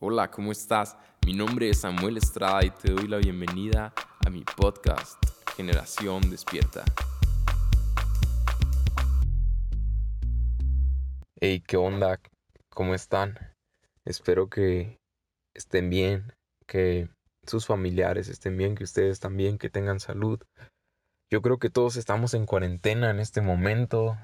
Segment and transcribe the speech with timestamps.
[0.00, 0.96] Hola, ¿cómo estás?
[1.26, 3.92] Mi nombre es Samuel Estrada y te doy la bienvenida
[4.24, 5.20] a mi podcast
[5.56, 6.84] Generación Despierta.
[11.40, 12.20] Hey, ¿qué onda?
[12.72, 13.36] ¿Cómo están?
[14.04, 15.00] Espero que
[15.52, 16.32] estén bien,
[16.68, 17.08] que
[17.44, 20.40] sus familiares estén bien, que ustedes también, que tengan salud.
[21.28, 24.16] Yo creo que todos estamos en cuarentena en este momento.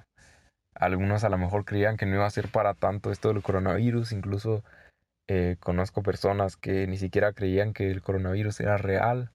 [0.77, 4.13] Algunos a lo mejor creían que no iba a ser para tanto esto del coronavirus.
[4.13, 4.63] Incluso
[5.29, 9.31] eh, conozco personas que ni siquiera creían que el coronavirus era real,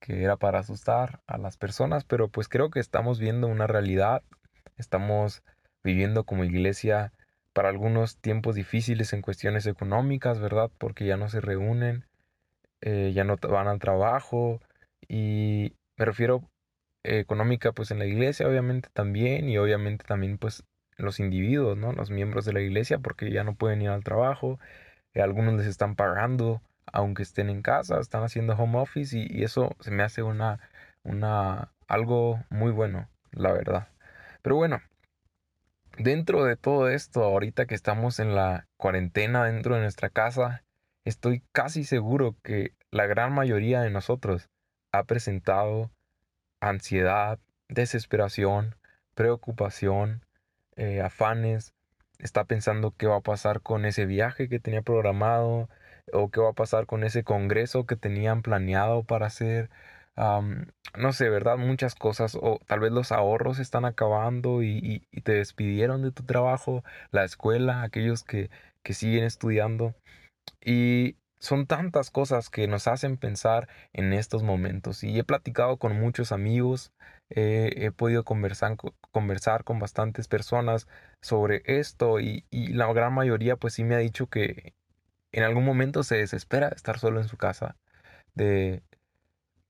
[0.00, 2.04] que era para asustar a las personas.
[2.04, 4.22] Pero pues creo que estamos viendo una realidad.
[4.76, 5.42] Estamos
[5.84, 7.12] viviendo como iglesia
[7.52, 10.70] para algunos tiempos difíciles en cuestiones económicas, ¿verdad?
[10.78, 12.04] Porque ya no se reúnen,
[12.80, 14.60] eh, ya no van al trabajo.
[15.08, 16.50] Y me refiero
[17.02, 20.64] económica pues en la iglesia obviamente también y obviamente también pues
[20.96, 21.92] los individuos, ¿no?
[21.92, 24.58] Los miembros de la iglesia porque ya no pueden ir al trabajo,
[25.16, 29.76] algunos les están pagando aunque estén en casa, están haciendo home office y, y, eso
[29.80, 30.58] se me hace una,
[31.04, 33.88] una, algo muy bueno, la verdad.
[34.42, 34.80] Pero bueno,
[35.98, 40.64] dentro de todo esto, ahorita que estamos en la cuarentena dentro de nuestra casa,
[41.04, 44.48] estoy casi seguro que la gran mayoría de nosotros
[44.92, 45.90] ha presentado
[46.60, 48.74] ansiedad, desesperación,
[49.14, 50.24] preocupación,
[50.76, 51.74] eh, afanes,
[52.22, 55.68] está pensando qué va a pasar con ese viaje que tenía programado
[56.12, 59.70] o qué va a pasar con ese congreso que tenían planeado para hacer.
[60.96, 61.56] no sé, ¿verdad?
[61.56, 62.36] Muchas cosas.
[62.40, 67.24] O tal vez los ahorros están acabando y, y, te despidieron de tu trabajo, la
[67.24, 68.50] escuela, aquellos que,
[68.82, 69.94] que siguen estudiando.
[70.64, 75.02] Y son tantas cosas que nos hacen pensar en estos momentos.
[75.02, 76.92] Y he platicado con muchos amigos,
[77.30, 78.76] he podido conversar,
[79.10, 80.86] conversar con bastantes personas
[81.20, 84.74] sobre esto y, la gran mayoría pues sí me ha dicho que
[85.32, 87.76] en algún momento se desespera de estar solo en su casa,
[88.34, 88.82] de,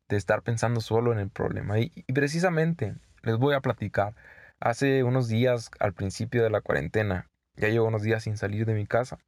[0.09, 1.79] de estar pensando solo en el problema.
[1.79, 4.15] Y, y precisamente les voy a platicar.
[4.61, 8.75] Hace unos días, al principio de la cuarentena, ya llevo unos días sin salir de
[8.75, 9.19] mi casa.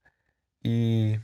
[0.63, 1.19] Y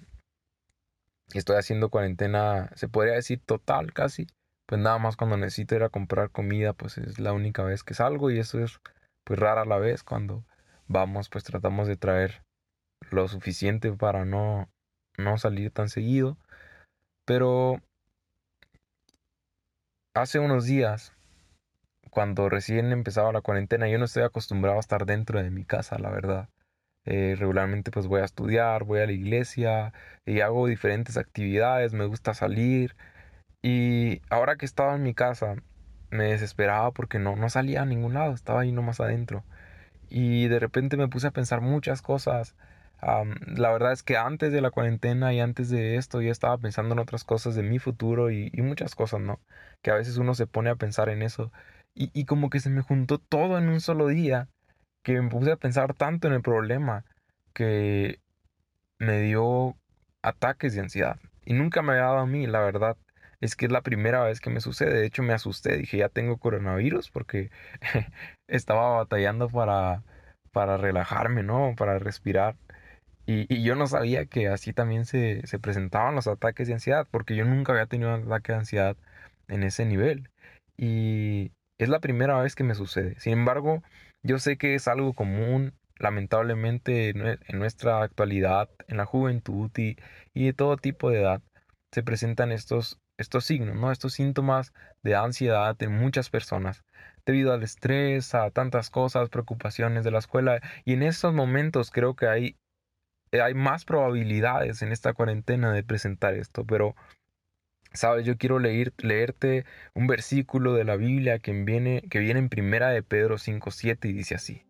[1.34, 4.27] estoy haciendo cuarentena, se podría decir total casi.
[4.66, 7.94] Pues nada más cuando necesito ir a comprar comida, pues es la única vez que
[7.94, 8.81] salgo y eso es
[9.25, 10.03] pues rara la vez.
[10.03, 10.44] Cuando
[10.87, 12.43] vamos, pues tratamos de traer
[13.11, 14.71] lo suficiente para no,
[15.17, 16.38] no salir tan seguido.
[17.25, 17.81] Pero
[20.15, 21.12] hace unos días,
[22.11, 25.99] cuando recién empezaba la cuarentena, yo no estoy acostumbrado a estar dentro de mi casa,
[25.99, 26.49] la verdad.
[27.11, 29.95] Eh, regularmente pues voy a estudiar, voy a la iglesia
[30.27, 32.97] y hago diferentes actividades, me gusta salir.
[33.63, 35.57] Y ahora que estaba en mi casa,
[36.11, 39.45] me desesperaba porque no, no salía a ningún lado, estaba ahí nomás adentro.
[40.11, 42.57] Y de repente me puse a pensar muchas cosas.
[43.01, 46.95] la verdad es que antes de la cuarentena y antes de esto ya estaba pensando
[46.95, 49.41] en otras cosas de mi futuro y, muchas cosas, ¿no?
[49.83, 51.53] Que a veces uno se pone a pensar en eso.
[51.95, 54.49] Y, y como que se me juntó todo en un solo día
[55.03, 57.05] que me puse a pensar tanto en el problema
[57.55, 58.21] que
[58.99, 59.77] me dio
[60.23, 61.19] ataques de ansiedad.
[61.45, 62.97] Y nunca me había dado a mí, la verdad.
[63.41, 64.95] Es que es la primera vez que me sucede.
[64.95, 65.77] De hecho, me asusté.
[65.77, 67.51] Dije, ya tengo coronavirus porque
[68.49, 70.03] estaba batallando para,
[70.53, 71.75] para relajarme, ¿no?
[71.77, 72.57] Para respirar.
[73.27, 77.37] Y, yo no sabía que así también se, se presentaban los ataques de ansiedad, porque
[77.37, 78.97] yo nunca había tenido un ataque de ansiedad
[79.49, 80.31] en ese nivel.
[80.77, 83.19] Y es la primera vez que me sucede.
[83.21, 83.83] Sin embargo,
[84.28, 89.97] yo sé que es algo común, lamentablemente, en nuestra actualidad, en la juventud y,
[90.34, 91.43] de todo tipo de edad,
[91.93, 93.91] se presentan estos, estos signos, ¿no?
[93.91, 96.84] Estos síntomas de ansiedad en muchas personas,
[97.25, 100.61] debido al estrés, a tantas cosas, preocupaciones de la escuela.
[100.84, 102.59] Y en estos momentos creo que hay,
[103.33, 106.94] hay más probabilidades en esta cuarentena de presentar esto, pero
[107.93, 112.49] Sabes, yo quiero leer, leerte un versículo de la Biblia que viene, que viene en
[112.49, 114.62] primera de Pedro 5.7 y dice así,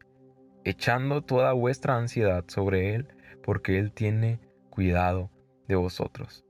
[0.64, 3.08] echando toda vuestra ansiedad sobre Él,
[3.42, 4.40] porque Él tiene
[4.70, 5.30] cuidado
[5.66, 6.44] de vosotros.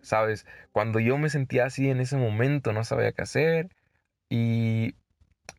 [0.00, 3.68] Sabes, cuando yo me sentía así en ese momento, no sabía qué hacer
[4.28, 4.94] y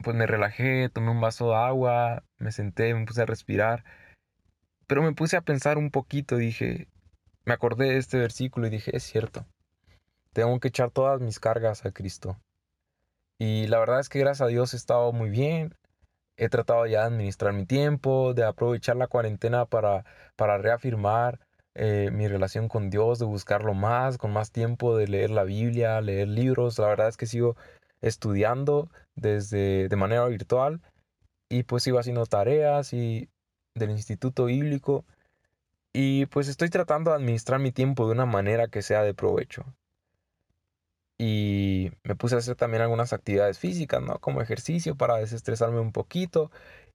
[0.04, 3.84] pues me relajé, tomé un vaso de agua, me senté, me puse a respirar,
[4.88, 6.88] pero me puse a pensar un poquito, dije,
[7.46, 9.46] me acordé de este versículo y dije, es cierto,
[10.34, 12.38] tengo que echar todas mis cargas a Cristo.
[13.40, 15.76] Y la verdad es que gracias a Dios he estado muy bien.
[16.38, 20.06] He tratado ya de administrar mi tiempo, de aprovechar la cuarentena para,
[20.36, 21.40] para reafirmar
[21.76, 26.02] eh, mi relación con Dios, de buscarlo más, con más tiempo, de leer la Biblia,
[26.02, 26.80] leer libros.
[26.80, 27.56] La verdad es que sigo
[28.02, 30.82] estudiando desde de manera virtual
[31.50, 33.30] y pues sigo haciendo tareas y
[33.76, 35.06] del instituto bíblico
[35.94, 39.66] Y pues estoy tratando de administrar mi tiempo de una manera que sea de provecho.
[41.24, 44.18] Y me puse a hacer también algunas actividades físicas, ¿no?
[44.18, 46.50] Como ejercicio para desestresarme un poquito.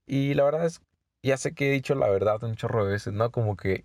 [0.04, 0.80] Y la verdad es,
[1.22, 3.30] ya sé que he dicho la verdad un chorro de veces, ¿no?
[3.30, 3.84] Como que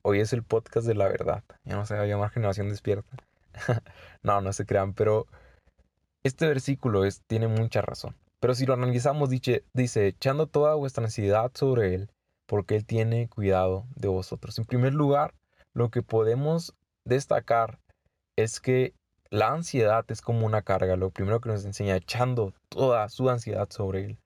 [0.00, 1.44] hoy es el podcast de la verdad.
[1.64, 3.18] Ya no se va a llamar Generación Despierta.
[4.22, 5.26] no, no se crean, pero
[6.22, 8.16] este versículo es, tiene mucha razón.
[8.40, 12.10] Pero si lo analizamos, dice, dice, echando toda vuestra ansiedad sobre Él,
[12.46, 14.58] porque Él tiene cuidado de vosotros.
[14.58, 15.34] En primer lugar,
[15.74, 16.74] lo que podemos
[17.04, 17.78] destacar
[18.36, 18.94] es que
[19.32, 23.66] la ansiedad es como una carga, lo primero que nos enseña, echando toda su ansiedad
[23.70, 24.18] sobre Él.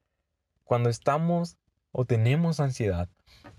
[0.65, 1.59] Cuando estamos
[1.93, 3.09] o tenemos ansiedad,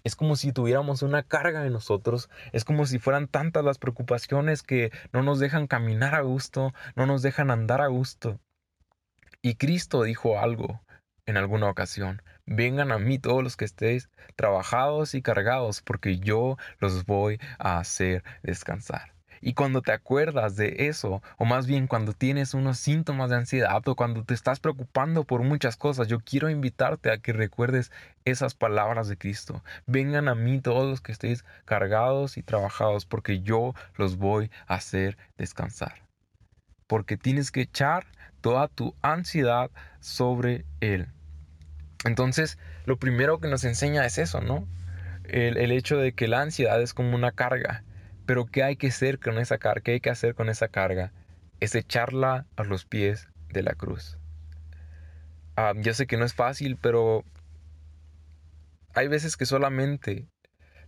[0.03, 4.61] es como si tuviéramos una carga en nosotros, es como si fueran tantas las preocupaciones
[4.61, 8.41] que no nos dejan caminar a gusto, no nos dejan andar a gusto.
[9.41, 10.81] Y Cristo dijo algo
[11.25, 16.57] en alguna ocasión, vengan a mí todos los que estéis trabajados y cargados, porque yo
[16.79, 19.16] los voy a hacer descansar.
[19.41, 23.87] Y cuando te acuerdas de eso, o más bien cuando tienes unos síntomas de ansiedad
[23.87, 27.91] o cuando te estás preocupando por muchas cosas, yo quiero invitarte a que recuerdes
[28.25, 29.63] esas palabras de Cristo.
[29.85, 34.75] Vengan a mí todos los que estéis cargados y trabajados, porque yo los voy a
[34.75, 36.03] hacer descansar.
[36.87, 38.05] Porque tienes que echar
[38.41, 41.07] toda tu ansiedad sobre Él.
[42.05, 44.67] Entonces, lo primero que nos enseña es eso, ¿no?
[45.23, 47.83] El, el hecho de que la ansiedad es como una carga
[48.27, 49.81] pero ¿qué hay que hacer con esa carga?
[49.81, 51.13] ¿Qué hay que hacer con esa carga?
[51.61, 54.19] Es echarla a los pies de la cruz.
[55.55, 57.23] Ah, yo sé que no es fácil, pero
[58.93, 60.27] hay veces que solamente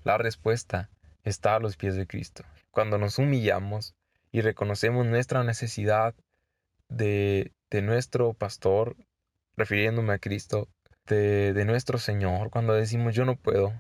[0.04, 0.90] la respuesta
[1.24, 2.44] está a los pies de Cristo.
[2.72, 3.96] Cuando nos humillamos
[4.34, 6.14] y reconocemos nuestra necesidad
[6.90, 8.98] de, de nuestro pastor,
[9.56, 10.68] refiriéndome a Cristo,
[11.08, 13.74] de, de nuestro Señor, cuando decimos yo no puedo,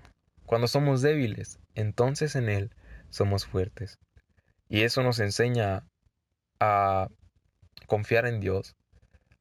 [0.46, 2.72] cuando somos débiles, entonces en Él
[3.10, 4.00] somos fuertes.
[4.68, 5.84] Y eso nos enseña
[6.60, 7.08] a
[7.88, 8.76] confiar en Dios,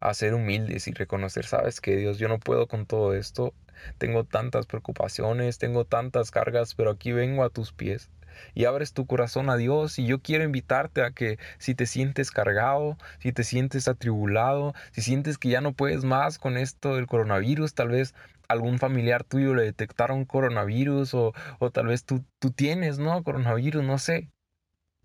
[0.01, 3.53] a ser humildes y reconocer, sabes que Dios, yo no puedo con todo esto,
[3.99, 8.11] tengo tantas preocupaciones, tengo tantas cargas, pero aquí vengo a tus pies
[8.55, 12.31] y abres tu corazón a Dios y yo quiero invitarte a que si te sientes
[12.31, 17.07] cargado, si te sientes atribulado, si sientes que ya no puedes más con esto del
[17.07, 18.15] coronavirus, tal vez
[18.49, 23.23] algún familiar tuyo le detectaron coronavirus o, o tal vez tú, tú tienes, ¿no?
[23.23, 24.31] Coronavirus, no sé.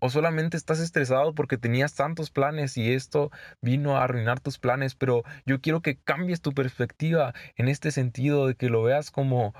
[0.00, 3.30] O solamente estás estresado porque tenías tantos planes y esto
[3.62, 8.46] vino a arruinar tus planes, pero yo quiero que cambies tu perspectiva en este sentido
[8.46, 9.54] de que lo veas como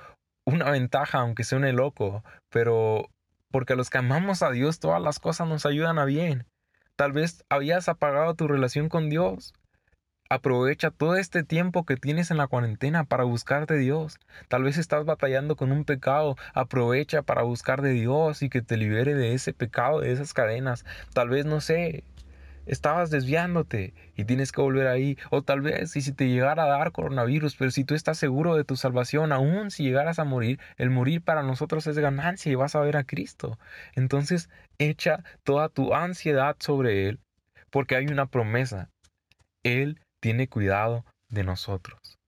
[0.45, 3.09] una ventaja, aunque suene loco, pero
[3.51, 6.47] porque a los que amamos a Dios todas las cosas nos ayudan a bien.
[6.97, 9.55] Tal vez habías apagado tu relación con Dios
[10.31, 14.19] Aprovecha todo este tiempo que tienes en la cuarentena para buscar de Dios.
[14.49, 16.37] Tal vez estás batallando con un pecado.
[16.55, 20.87] Aprovecha para buscar de Dios y que te libere de ese pecado, de esas cadenas.
[21.13, 22.05] Tal vez, no sé,
[22.65, 25.19] estabas desviándote y tienes que volver ahí.
[25.31, 28.57] O tal vez, y si te llegara a dar coronavirus, pero si tú estás seguro
[28.57, 32.55] de tu salvación, aún si llegaras a morir, el morir para nosotros es ganancia y
[32.55, 33.59] vas a ver a Cristo.
[33.95, 34.49] Entonces,
[34.79, 37.21] echa toda tu ansiedad sobre Él,
[37.71, 38.91] porque hay una promesa.
[39.63, 42.19] Él tiene cuidado de nosotros.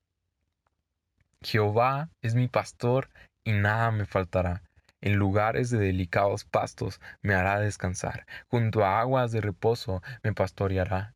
[1.40, 3.08] Jehová es mi pastor
[3.42, 4.62] y nada me faltará.
[5.00, 8.26] En lugares de delicados pastos me hará descansar.
[8.48, 11.14] Junto a aguas de reposo me pastoreará.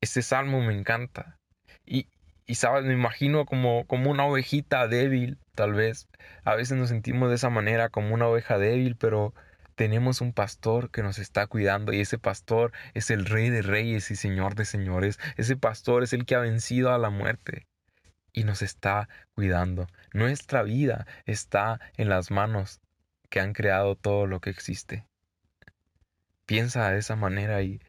[0.00, 1.40] Este salmo me encanta.
[1.84, 2.06] Y,
[2.46, 6.06] y sabes, me imagino como, como una ovejita débil, tal vez.
[6.44, 9.34] A veces nos sentimos de esa manera como una oveja débil, pero
[9.74, 14.10] tenemos un pastor que nos está cuidando y ese pastor es el rey de reyes
[14.10, 15.18] y señor de señores.
[15.36, 17.66] Ese pastor es el que ha vencido a la muerte
[18.32, 19.86] y nos está cuidando.
[20.12, 22.80] Nuestra vida está en las manos
[23.30, 25.06] que han creado todo lo que existe.
[26.46, 27.80] Piensa de esa manera y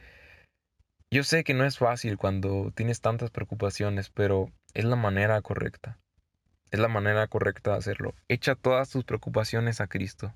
[1.12, 6.00] yo sé que no es fácil cuando tienes tantas preocupaciones, pero es la manera correcta.
[6.72, 8.16] Es la manera correcta de hacerlo.
[8.28, 10.34] Echa todas tus preocupaciones a Cristo.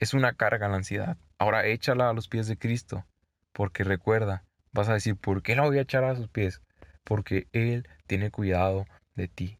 [0.00, 1.18] Es una carga la ansiedad.
[1.38, 3.04] Ahora échala a los pies de Cristo,
[3.52, 6.62] porque recuerda, vas a decir, ¿por qué la voy a echar a sus pies?
[7.04, 9.58] Porque Él tiene cuidado de ti.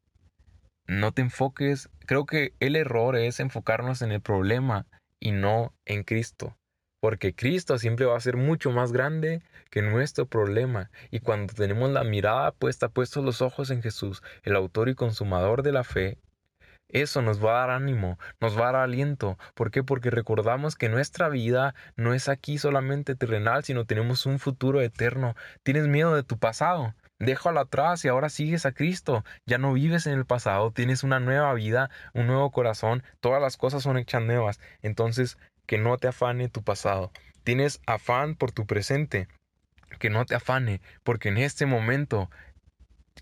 [0.86, 4.86] No te enfoques, creo que el error es enfocarnos en el problema
[5.20, 6.56] y no en Cristo.
[7.00, 10.90] Porque Cristo siempre va a ser mucho más grande que nuestro problema.
[11.10, 15.62] Y cuando tenemos la mirada puesta, puestos los ojos en Jesús, el autor y consumador
[15.62, 16.18] de la fe,
[16.92, 19.38] eso nos va a dar ánimo, nos va a dar aliento.
[19.54, 19.82] ¿Por qué?
[19.82, 25.34] Porque recordamos que nuestra vida no es aquí solamente terrenal, sino tenemos un futuro eterno.
[25.62, 26.94] ¿Tienes miedo de tu pasado?
[27.20, 29.24] Déjalo atrás y ahora sigues a Cristo.
[29.46, 33.56] Ya no vives en el pasado, tienes una nueva vida, un nuevo corazón, todas las
[33.56, 34.58] cosas son hechas nuevas.
[34.82, 37.12] Entonces, que no te afane tu pasado.
[37.44, 39.28] Tienes afán por tu presente.
[39.98, 42.30] Que no te afane, porque en este momento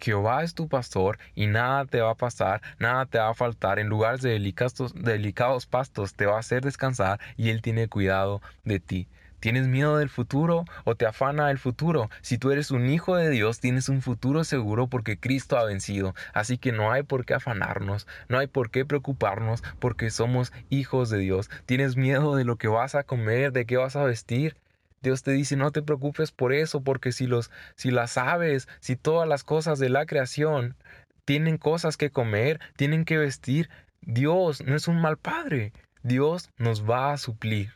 [0.00, 3.78] Jehová es tu pastor y nada te va a pasar, nada te va a faltar.
[3.78, 8.40] En lugares de delicados, delicados pastos te va a hacer descansar y Él tiene cuidado
[8.64, 9.09] de ti.
[9.40, 12.11] ¿Tienes miedo del futuro o te afana el futuro?
[12.23, 16.14] Si tú eres un hijo de Dios, tienes un futuro seguro porque Cristo ha vencido.
[16.35, 21.09] Así que no hay por qué afanarnos, no hay por qué preocuparnos porque somos hijos
[21.09, 21.50] de Dios.
[21.67, 24.57] ¿Tienes miedo de lo que vas a comer, de qué vas a vestir?
[25.02, 28.97] Dios te dice, no te preocupes por eso, porque si los si las aves, si
[28.97, 30.76] todas las cosas de la creación
[31.25, 33.69] tienen cosas que comer, tienen que vestir,
[34.00, 35.73] Dios no es un mal padre.
[36.02, 37.73] Dios nos va a suplir.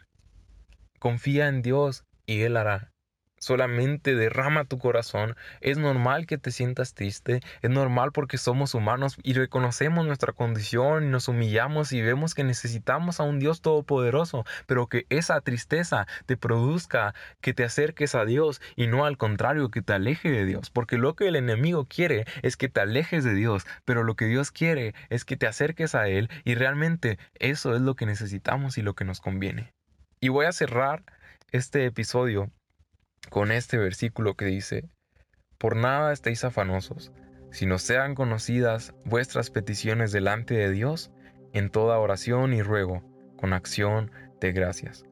[0.99, 2.92] Confía en Dios y Él hará
[3.43, 5.35] solamente derrama tu corazón.
[5.61, 11.05] Es normal que te sientas triste, es normal porque somos humanos y reconocemos nuestra condición
[11.05, 16.07] y nos humillamos y vemos que necesitamos a un Dios todopoderoso, pero que esa tristeza
[16.27, 20.45] te produzca que te acerques a Dios y no al contrario que te aleje de
[20.45, 24.15] Dios, porque lo que el enemigo quiere es que te alejes de Dios, pero lo
[24.15, 28.07] que Dios quiere es que te acerques a Él y realmente eso es lo que
[28.07, 29.73] necesitamos y lo que nos conviene.
[30.21, 31.03] Y voy a cerrar
[31.51, 32.53] este episodio
[33.31, 34.89] con este versículo que dice,
[35.59, 37.13] Por nada estéis afanosos,
[37.51, 41.13] sino sean conocidas vuestras peticiones delante de Dios
[41.53, 43.03] en toda oración y ruego,
[43.37, 44.11] con acción
[44.41, 45.05] de gracias.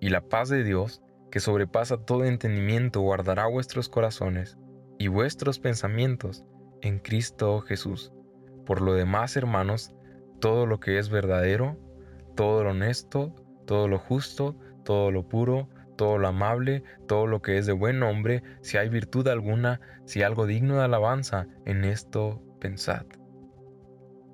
[0.00, 4.56] Y la paz de Dios, que sobrepasa todo entendimiento, guardará vuestros corazones
[4.98, 6.44] y vuestros pensamientos
[6.82, 8.12] en Cristo Jesús.
[8.64, 9.92] Por lo demás, hermanos,
[10.40, 11.76] todo lo que es verdadero,
[12.36, 13.34] todo lo honesto,
[13.66, 15.68] todo lo justo, todo lo puro,
[15.98, 20.22] todo lo amable, todo lo que es de buen nombre, si hay virtud alguna, si
[20.22, 23.04] algo digno de alabanza, en esto pensad.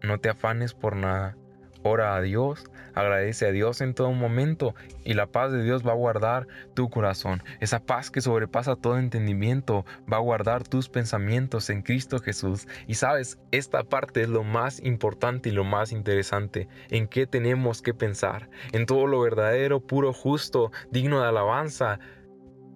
[0.03, 1.37] No te afanes por nada,
[1.87, 2.65] Ora a Dios,
[2.95, 4.75] agradece a Dios en todo momento
[5.05, 7.43] y la paz de Dios va a guardar tu corazón.
[7.61, 12.67] Esa paz que sobrepasa todo entendimiento va a guardar tus pensamientos en Cristo Jesús.
[12.87, 16.69] Y sabes, esta parte es lo más importante y lo más interesante.
[16.89, 18.49] ¿En qué tenemos que pensar?
[18.73, 21.99] En todo lo verdadero, puro, justo, digno de alabanza.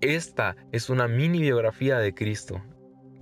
[0.03, 2.61] Esta es una mini biografía de Cristo.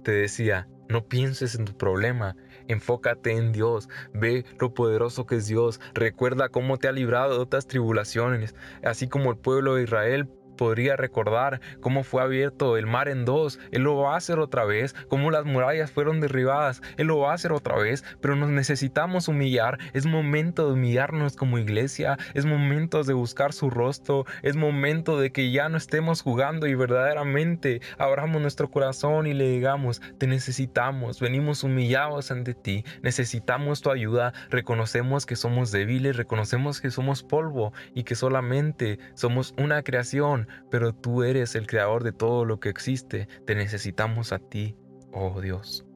[0.03, 2.37] Te decía, no pienses en tu problema,
[2.69, 7.41] Enfócate en Dios, ve lo poderoso que es Dios, recuerda cómo te ha librado de
[7.41, 13.09] otras tribulaciones, así como el pueblo de Israel podría recordar cómo fue abierto el mar
[13.09, 13.59] en dos.
[13.71, 16.83] Él lo va a hacer otra vez, cómo las murallas fueron derribadas.
[16.97, 19.79] Él lo va a hacer otra vez, pero nos necesitamos humillar.
[19.93, 25.33] Es momento de humillarnos como iglesia, es momento de buscar su rostro, es momento de
[25.33, 31.21] que ya no estemos jugando y verdaderamente abramos nuestro corazón y le digamos, te necesitamos,
[31.21, 37.73] venimos humillados ante ti, necesitamos tu ayuda, reconocemos que somos débiles, reconocemos que somos polvo
[37.95, 42.69] y que solamente somos una creación pero tú eres el creador de todo lo que
[42.69, 43.29] existe.
[43.47, 44.77] Te necesitamos a ti,
[45.13, 45.87] oh Dios.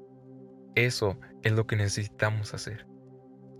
[0.75, 2.87] Eso es lo que necesitamos hacer.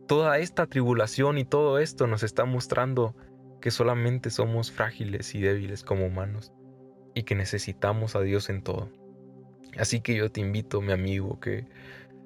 [0.07, 3.15] Toda esta tribulación y todo esto nos está mostrando
[3.61, 6.53] que solamente somos frágiles y débiles como humanos
[7.15, 8.89] y que necesitamos a Dios en todo.
[9.79, 11.67] Así que yo te invito, mi amigo, que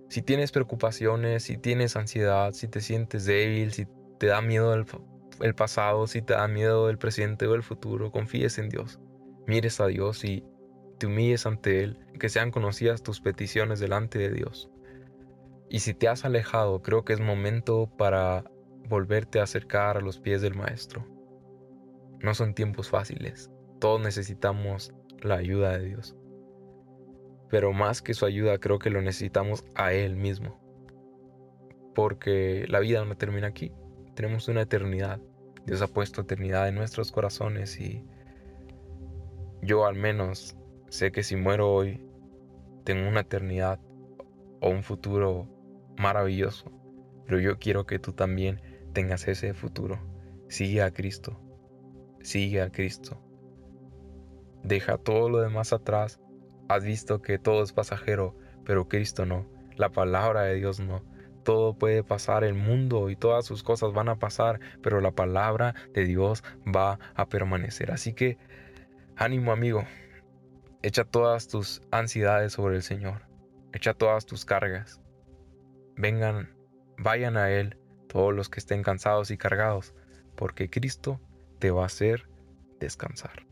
[0.08, 3.86] si tienes preocupaciones, si tienes ansiedad, si te sientes débil, si
[4.18, 4.86] te da miedo el
[5.40, 9.00] el pasado, si te da miedo el presente o el futuro, confíes en Dios.
[9.46, 10.44] Mires a Dios y
[10.98, 14.70] te humilles ante Él, que sean conocidas tus peticiones delante de Dios.
[15.68, 18.44] Y si te has alejado, creo que es momento para
[18.88, 21.06] volverte a acercar a los pies del Maestro.
[22.20, 23.50] No son tiempos fáciles,
[23.80, 26.16] todos necesitamos la ayuda de Dios.
[27.50, 30.60] Pero más que su ayuda, creo que lo necesitamos a Él mismo.
[31.94, 33.72] Porque la vida no termina aquí
[34.14, 35.20] tenemos una eternidad.
[35.66, 38.04] Dios ha puesto eternidad en nuestros corazones y
[39.62, 40.56] yo al menos
[40.88, 42.06] sé que si muero hoy,
[42.84, 43.80] tengo una eternidad
[44.60, 45.48] o un futuro
[45.96, 46.70] maravilloso.
[47.26, 48.60] Pero yo quiero que tú también
[48.92, 49.98] tengas ese futuro.
[50.48, 51.40] Sigue a Cristo.
[52.20, 53.20] Sigue a Cristo.
[54.62, 56.20] Deja todo lo demás atrás.
[56.68, 59.46] Has visto que todo es pasajero, pero Cristo no.
[59.76, 61.13] La palabra de Dios no
[61.44, 65.74] todo puede pasar, el mundo y todas sus cosas van a pasar, pero la palabra
[65.92, 67.92] de Dios va a permanecer.
[67.92, 68.38] Así que
[69.16, 69.84] ánimo amigo,
[70.82, 73.22] echa todas tus ansiedades sobre el Señor,
[73.72, 75.00] echa todas tus cargas.
[75.96, 76.50] Vengan,
[76.98, 79.94] vayan a Él todos los que estén cansados y cargados,
[80.34, 81.20] porque Cristo
[81.60, 82.28] te va a hacer
[82.80, 83.46] descansar.